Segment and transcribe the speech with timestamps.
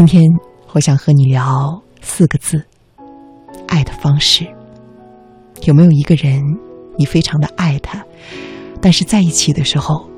[0.00, 0.24] 今天
[0.72, 2.64] 我想和你聊四个字：
[3.68, 4.46] 爱的方式。
[5.64, 6.42] 有没有一个人，
[6.96, 8.02] 你非常的爱他，
[8.80, 10.08] 但是在一起的时候，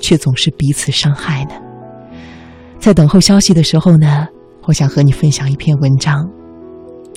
[0.00, 1.54] 却总是彼此伤害呢？
[2.78, 4.28] 在等候消息的时候呢，
[4.62, 6.24] 我想和你分享一篇文章。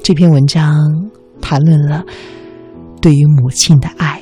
[0.01, 0.75] 这篇文章
[1.39, 2.03] 谈论了
[2.99, 4.19] 对于母亲的爱，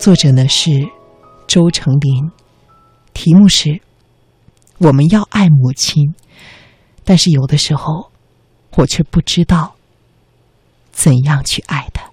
[0.00, 0.70] 作者呢是
[1.46, 2.30] 周成林，
[3.12, 3.82] 题目是
[4.80, 6.02] “我们要爱母亲”。
[7.06, 8.10] 但是有的时候，
[8.72, 9.76] 我却不知道
[10.92, 12.04] 怎样去爱他。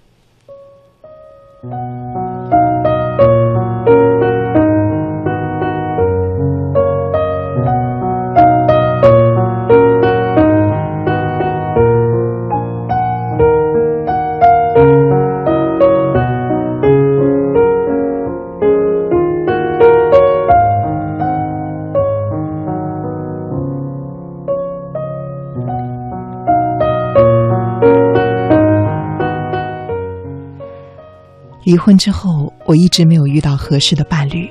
[31.64, 34.48] 离婚之后，我一直没有遇到合适的伴侣，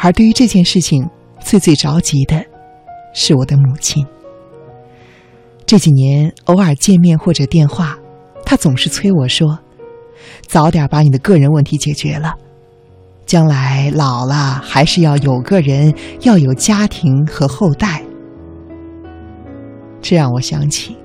[0.00, 1.08] 而对于这件事情，
[1.40, 2.44] 最最着急的
[3.14, 4.04] 是我的母亲。
[5.64, 7.98] 这几年偶尔见面或者电话，
[8.44, 9.58] 她总是催我说
[10.46, 12.34] ：“早点把你的个人问题解决了，
[13.24, 18.02] 将来老了还是要有个人，要有家庭和后代。”
[20.08, 20.96] 这让我想起，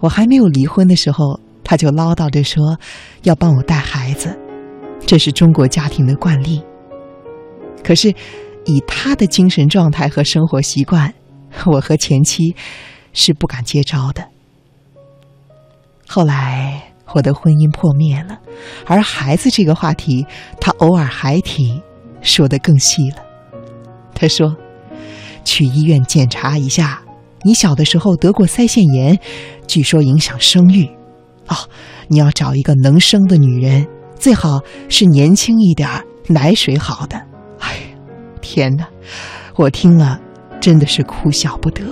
[0.00, 1.40] 我还没有离婚的时候。
[1.64, 2.78] 他就唠叨着说，
[3.22, 4.38] 要帮我带孩子，
[5.06, 6.62] 这是中国家庭的惯例。
[7.82, 8.14] 可是，
[8.66, 11.12] 以他的精神状态和生活习惯，
[11.66, 12.54] 我和前妻
[13.14, 14.26] 是不敢接招的。
[16.06, 18.38] 后来，我的婚姻破灭了，
[18.86, 20.26] 而孩子这个话题，
[20.58, 21.82] 他偶尔还提，
[22.22, 23.16] 说的更细了。
[24.14, 24.56] 他说
[25.44, 27.02] ：“去医院检查一下，
[27.42, 29.18] 你小的时候得过腮腺炎，
[29.66, 30.88] 据说影响生育。”
[31.48, 31.56] 哦，
[32.08, 33.86] 你要找一个能生的女人，
[34.18, 37.16] 最好是年轻一点儿奶水好的。
[37.60, 37.76] 哎，
[38.40, 38.86] 天哪！
[39.56, 40.20] 我听了，
[40.60, 41.82] 真的是哭笑不得。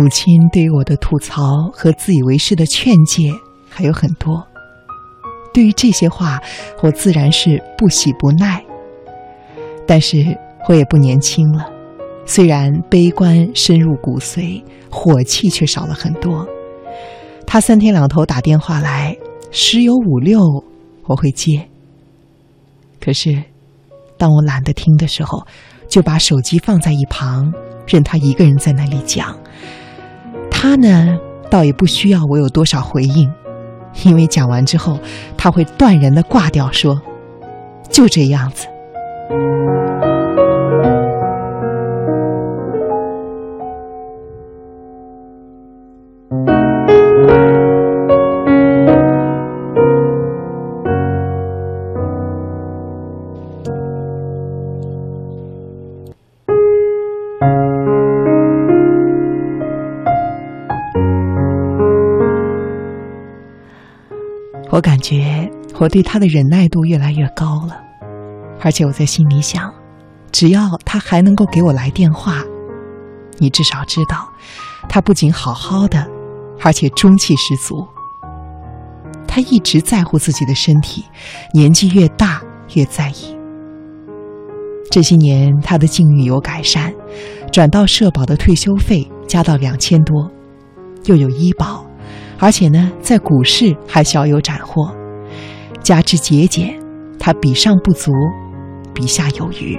[0.00, 1.44] 母亲对于我的吐槽
[1.74, 3.30] 和自以为是的劝诫
[3.68, 4.42] 还有很多，
[5.52, 6.42] 对于这些话，
[6.80, 8.64] 我自然是不喜不耐。
[9.86, 10.16] 但是
[10.70, 11.70] 我也不年轻了，
[12.24, 16.48] 虽然悲观深入骨髓，火气却少了很多。
[17.46, 19.14] 他三天两头打电话来，
[19.50, 20.40] 十有五六
[21.04, 21.68] 我会接。
[22.98, 23.42] 可是，
[24.16, 25.46] 当我懒得听的时候，
[25.90, 27.52] 就把手机放在一旁，
[27.86, 29.36] 任他一个人在那里讲。
[30.62, 33.32] 他呢，倒也不需要我有多少回应，
[34.04, 34.98] 因为讲完之后，
[35.34, 37.00] 他会断然的挂掉，说
[37.88, 38.66] ：“就这样子。”
[64.68, 67.80] 我感觉我对他的忍耐度越来越高了，
[68.60, 69.72] 而且我在心里想，
[70.30, 72.42] 只要他还能够给我来电话，
[73.38, 74.28] 你至少知道，
[74.88, 76.06] 他不仅好好的，
[76.60, 77.86] 而且中气十足。
[79.26, 81.04] 他一直在乎自己的身体，
[81.54, 82.40] 年纪越大
[82.74, 83.36] 越在意。
[84.90, 86.92] 这些年他的境遇有改善，
[87.52, 90.30] 转到社保的退休费加到两千多，
[91.06, 91.86] 又有医保。
[92.40, 94.90] 而且呢，在股市还小有斩获，
[95.82, 96.74] 加之节俭，
[97.18, 98.10] 他比上不足，
[98.94, 99.78] 比下有余。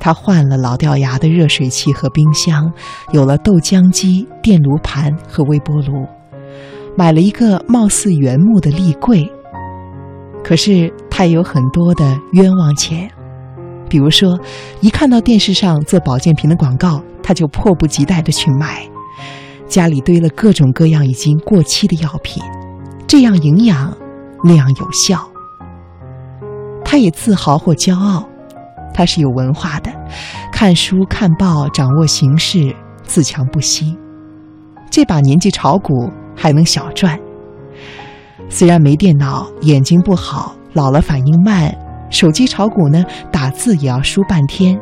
[0.00, 2.72] 他换了老掉牙的热水器和冰箱，
[3.12, 6.04] 有了豆浆机、电炉盘和微波炉，
[6.96, 9.32] 买了一个貌似原木的立柜。
[10.42, 13.08] 可是他也有很多的冤枉钱，
[13.88, 14.36] 比如说，
[14.80, 18.91] 一看到电视上做保健品的广告，他就迫不及待的去买。
[19.72, 22.42] 家里堆了各种各样已经过期的药品，
[23.06, 23.90] 这样营养，
[24.44, 25.26] 那样有效。
[26.84, 28.28] 他也自豪或骄傲，
[28.92, 29.90] 他是有文化的，
[30.52, 33.96] 看书看报，掌握形势，自强不息。
[34.90, 37.18] 这把年纪炒股还能小赚，
[38.50, 41.74] 虽然没电脑，眼睛不好，老了反应慢，
[42.10, 43.02] 手机炒股呢，
[43.32, 44.78] 打字也要输半天，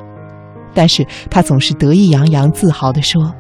[0.75, 3.33] 但是他总是得意洋洋、自豪地说，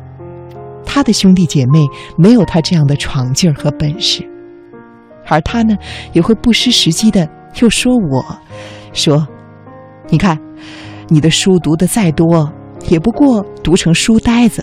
[1.00, 1.87] 他的兄弟姐妹
[2.19, 4.23] 没有他这样的闯劲儿和本事，
[5.26, 5.75] 而他呢，
[6.12, 7.26] 也会不失时机的
[7.62, 8.23] 又说我，
[8.93, 9.26] 说，
[10.11, 10.38] 你看，
[11.08, 12.52] 你的书读的再多，
[12.91, 14.62] 也不过读成书呆子，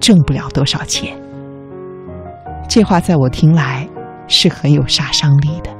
[0.00, 1.16] 挣不了多少钱。
[2.68, 3.88] 这话在我听来。
[4.32, 5.79] 是很有杀伤力的。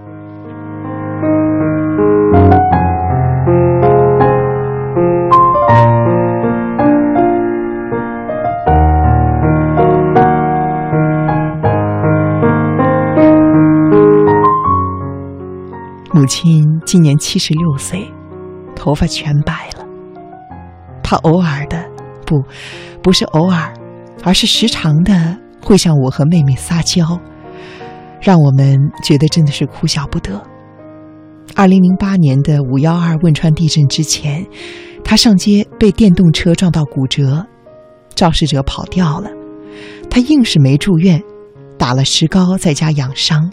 [16.12, 18.12] 母亲今年七十六岁，
[18.74, 19.86] 头发全白了。
[21.04, 21.88] 她偶尔的，
[22.26, 22.42] 不，
[23.00, 23.72] 不是偶尔，
[24.24, 27.20] 而是时常的会向我和妹妹撒娇。
[28.20, 30.42] 让我们觉得真的是哭笑不得。
[31.54, 34.44] 二零零八年的五幺二汶川地震之前，
[35.04, 37.46] 他上街被电动车撞到骨折，
[38.16, 39.30] 肇事者跑掉了，
[40.10, 41.22] 他硬是没住院，
[41.78, 43.48] 打了石膏在家养伤。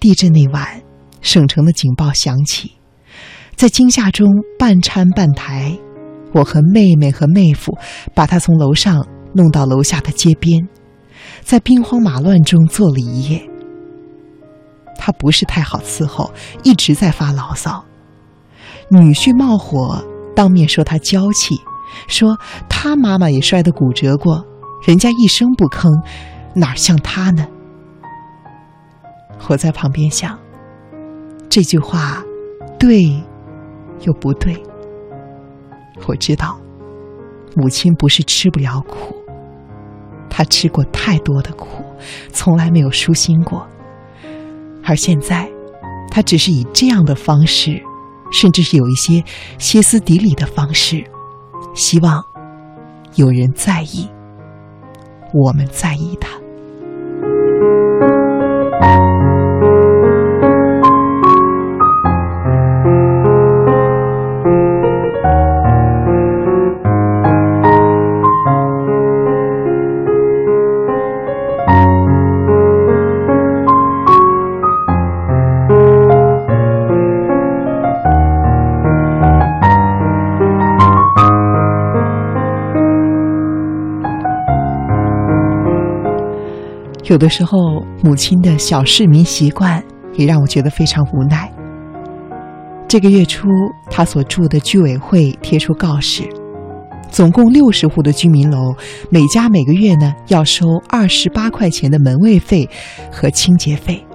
[0.00, 0.82] 地震那晚，
[1.20, 2.72] 省城的警报响起，
[3.54, 4.26] 在惊吓中
[4.58, 5.78] 半搀半抬，
[6.32, 7.76] 我和妹妹和妹夫
[8.14, 10.66] 把他从楼上弄到楼下的街边。
[11.42, 13.46] 在兵荒马乱中坐了一夜。
[14.96, 16.32] 他不是太好伺候，
[16.62, 17.84] 一直在发牢骚。
[18.90, 20.02] 女婿冒火，
[20.34, 21.54] 当面说他娇气，
[22.08, 22.38] 说
[22.68, 24.44] 他妈妈也摔得骨折过，
[24.86, 25.90] 人家一声不吭，
[26.54, 27.46] 哪像他呢？
[29.48, 30.38] 我在旁边想，
[31.48, 32.22] 这句话
[32.78, 33.02] 对
[34.02, 34.62] 又不对。
[36.06, 36.58] 我知道，
[37.56, 39.16] 母亲不是吃不了苦。
[40.28, 41.84] 她吃过太多的苦，
[42.32, 43.66] 从来没有舒心过。
[44.84, 45.50] 而现在，
[46.10, 47.82] 他只是以这样的方式，
[48.32, 49.22] 甚至是有一些
[49.58, 51.04] 歇斯底里的方式，
[51.74, 52.24] 希望
[53.16, 54.08] 有人在意，
[55.34, 56.39] 我们在意他。
[87.10, 89.82] 有的时候，母亲的小市民习惯
[90.14, 91.52] 也让我觉得非常无奈。
[92.86, 93.48] 这个月初，
[93.90, 96.22] 他所住的居委会贴出告示，
[97.10, 98.76] 总共六十户的居民楼，
[99.10, 102.70] 每家每个月呢要收二十八块钱的门卫费
[103.10, 104.06] 和清洁费。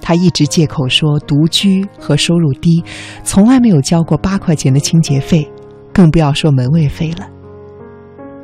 [0.00, 2.82] 他一直借口说独居和收入低，
[3.22, 5.48] 从来没有交过八块钱的清洁费，
[5.92, 7.28] 更不要说门卫费了。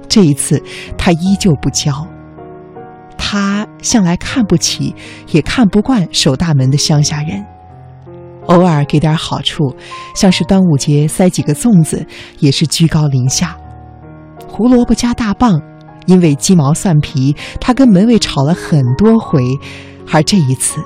[0.09, 0.62] 这一次，
[0.97, 2.07] 他依旧不交。
[3.32, 4.93] 他向来看不起，
[5.29, 7.47] 也看不惯守大门的乡下人。
[8.47, 9.73] 偶尔给点好处，
[10.17, 12.05] 像是端午节塞几个粽子，
[12.41, 13.56] 也是居高临下。
[14.49, 15.62] 胡萝卜加大棒，
[16.06, 19.44] 因为鸡毛蒜皮，他跟门卫吵了很多回，
[20.12, 20.81] 而这一次，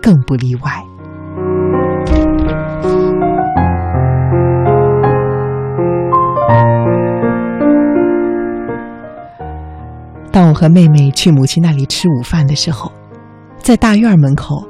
[0.00, 0.82] 更不例外。
[10.36, 12.92] 当我和妹妹去母亲那里吃午饭的时候，
[13.58, 14.62] 在大院门口，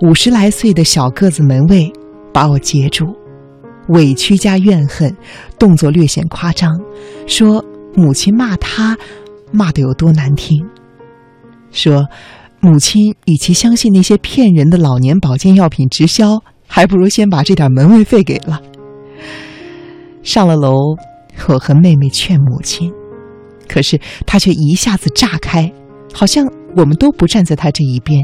[0.00, 1.92] 五十来岁的小个子门卫
[2.34, 3.06] 把我截住，
[3.90, 5.16] 委屈加怨恨，
[5.60, 6.76] 动作略显夸张，
[7.28, 7.64] 说
[7.94, 8.98] 母亲骂他，
[9.52, 10.66] 骂得有多难听。
[11.70, 12.04] 说
[12.58, 18.60] 母亲与其相信那些骗人的老年保健药品直销，还不如先把这点门卫费给了。
[20.24, 20.96] 上了楼，
[21.46, 22.92] 我和妹妹劝母亲。
[23.72, 25.72] 可是他却一下子炸开，
[26.12, 28.22] 好像我们都不站在他这一边。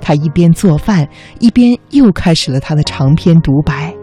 [0.00, 1.08] 他一边做饭，
[1.38, 3.94] 一边又开始了他的长篇独白。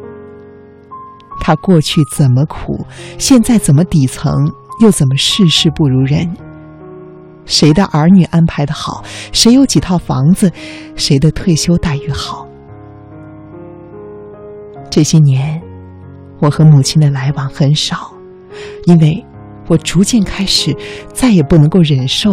[1.41, 2.85] 他过去怎么苦，
[3.17, 4.31] 现在怎么底层，
[4.79, 6.33] 又怎么事事不如人？
[7.45, 9.03] 谁的儿女安排的好？
[9.33, 10.49] 谁有几套房子？
[10.95, 12.47] 谁的退休待遇好？
[14.89, 15.61] 这些年，
[16.39, 18.13] 我和母亲的来往很少，
[18.85, 19.25] 因为。
[19.67, 20.75] 我逐渐开始，
[21.13, 22.31] 再也不能够忍受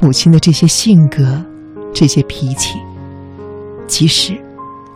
[0.00, 1.44] 母亲的这些性格、
[1.92, 2.78] 这些脾气。
[3.86, 4.34] 即使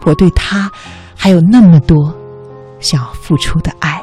[0.05, 0.71] 我对她
[1.15, 2.15] 还有那么多
[2.81, 4.03] 想要付出的爱。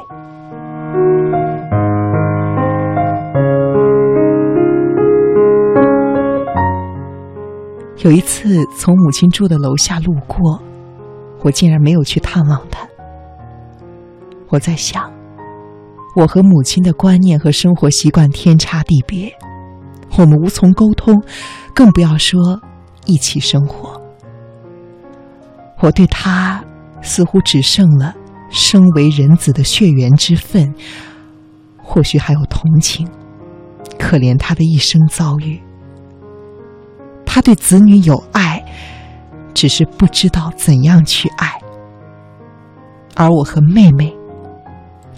[8.03, 10.62] 有一次从母亲住的楼下路过，
[11.41, 12.88] 我竟然没有去探望她。
[14.50, 15.12] 我在想，
[16.16, 19.34] 我和母亲的观念和生活习惯天差地别，
[20.18, 21.22] 我们无从沟通，
[21.74, 22.62] 更不要说
[23.06, 24.02] 一起生活。
[25.82, 26.64] 我对她
[27.02, 28.16] 似乎只剩了
[28.50, 30.74] 生为人子的血缘之分，
[31.84, 33.06] 或许还有同情，
[34.00, 35.62] 可怜她的一生遭遇。
[37.26, 38.64] 他对子女有爱，
[39.54, 41.50] 只是不知道怎样去爱；
[43.14, 44.16] 而我和妹妹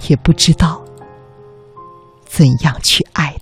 [0.08, 0.84] 也不知道
[2.38, 3.37] 怎样去爱。